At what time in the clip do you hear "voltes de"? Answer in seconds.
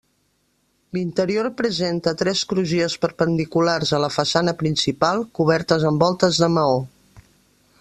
6.07-6.51